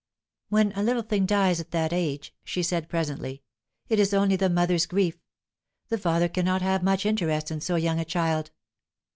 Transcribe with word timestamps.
"When 0.49 0.71
a 0.75 0.81
little 0.81 1.03
thing 1.03 1.27
dies 1.27 1.59
at 1.59 1.69
that 1.69 1.93
age," 1.93 2.33
she 2.43 2.63
said 2.63 2.89
presently, 2.89 3.43
"it 3.87 3.99
is 3.99 4.15
only 4.15 4.35
the 4.35 4.49
mother's 4.49 4.87
grief. 4.87 5.19
The 5.89 5.99
father 5.99 6.27
cannot 6.27 6.63
have 6.63 6.81
much 6.81 7.05
interest 7.05 7.51
in 7.51 7.61
so 7.61 7.75
young 7.75 7.99
a 7.99 8.05
child." 8.05 8.49